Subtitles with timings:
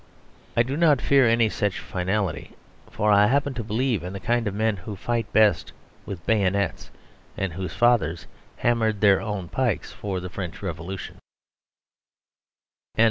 [0.57, 2.53] I do not fear any such finality,
[2.89, 5.73] for I happen to believe in the kind of men who fight best
[6.07, 6.89] with bayonets
[7.37, 8.25] and whose fathers
[8.57, 11.19] hammered their own pikes for the French Revolution.